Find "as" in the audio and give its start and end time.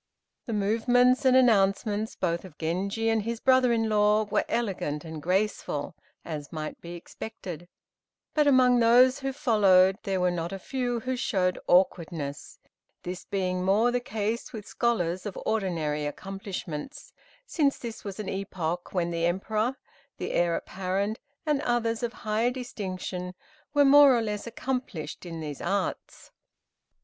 6.25-6.51